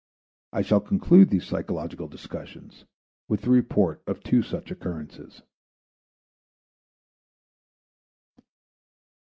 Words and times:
I 0.51 0.63
shall 0.63 0.79
conclude 0.81 1.29
these 1.29 1.45
psychological 1.45 2.07
discussions 2.07 2.85
with 3.27 3.41
the 3.43 3.51
report 3.51 4.01
of 4.07 4.23
two 4.23 4.41
such 4.41 4.71
occurrences. 4.71 5.43